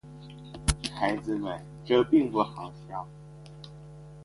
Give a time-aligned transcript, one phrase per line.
[0.95, 3.07] 孩子们，这并不好笑。